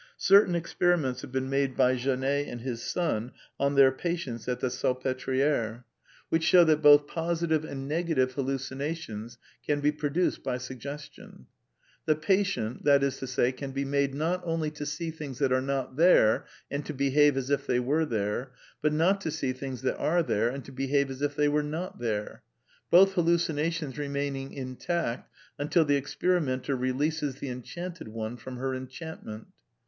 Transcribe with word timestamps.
Certain 0.17 0.55
experiments 0.55 1.21
have 1.21 1.31
been 1.31 1.47
made 1.47 1.77
by 1.77 1.95
Janet 1.95 2.47
and 2.47 2.61
his 2.61 2.81
son 2.81 3.33
on 3.59 3.75
their 3.75 3.91
patients 3.91 4.47
at 4.47 4.59
the 4.59 4.71
Salpetriere, 4.71 5.05
A 5.43 5.69
DEFENCE 5.69 5.75
OF 5.75 5.75
IDEALISM 5.75 5.85
which 6.29 6.43
show 6.43 6.63
that 6.63 6.81
both 6.81 7.05
positive 7.05 7.63
and 7.63 7.87
negative 7.87 8.33
hallucinationB 8.33 9.37
can 9.63 9.79
be 9.79 9.91
produced 9.91 10.41
by 10.41 10.57
suggestion* 10.57 11.45
The 12.07 12.15
patient, 12.15 12.83
that 12.83 13.03
is 13.03 13.19
to 13.19 13.27
say, 13.27 13.51
can 13.51 13.73
be 13.73 13.85
made, 13.85 14.15
not 14.15 14.41
only 14.43 14.71
to 14.71 14.87
see 14.87 15.11
things 15.11 15.37
that 15.37 15.51
are 15.51 15.61
not 15.61 15.97
there 15.97 16.47
and 16.71 16.83
to 16.87 16.93
behave 16.95 17.37
as 17.37 17.51
if 17.51 17.67
they 17.67 17.79
were 17.79 18.07
there, 18.07 18.53
but 18.81 18.93
not 18.93 19.21
to 19.21 19.29
see 19.29 19.53
things 19.53 19.83
that 19.83 19.99
are 19.99 20.23
there 20.23 20.49
and 20.49 20.65
to 20.65 20.71
behave 20.71 21.11
as 21.11 21.21
if 21.21 21.35
they 21.35 21.47
were 21.47 21.61
not 21.61 21.99
there; 21.99 22.41
both 22.89 23.13
hallucinations 23.13 23.99
remaining 23.99 24.51
intact 24.51 25.31
until 25.59 25.85
the 25.85 25.95
experimenter 25.95 26.75
releases 26.75 27.35
the 27.35 27.49
enchanted 27.49 28.07
one 28.07 28.35
from 28.35 28.57
her 28.57 28.73
enchantment. 28.73 29.45